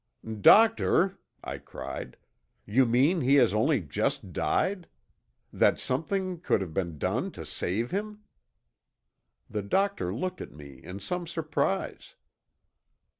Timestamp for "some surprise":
10.99-12.15